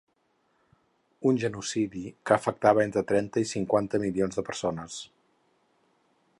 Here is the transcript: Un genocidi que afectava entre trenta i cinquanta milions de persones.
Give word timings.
Un 1.31 1.37
genocidi 1.43 2.01
que 2.29 2.35
afectava 2.37 2.85
entre 2.87 3.03
trenta 3.13 3.43
i 3.45 3.49
cinquanta 3.53 4.03
milions 4.07 4.41
de 4.41 4.49
persones. 4.51 4.99